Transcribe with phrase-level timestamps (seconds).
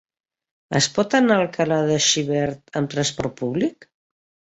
[0.79, 3.93] Es pot anar a Alcalà de Xivert amb transport públic?